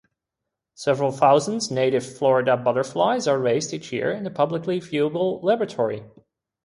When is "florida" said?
2.03-2.57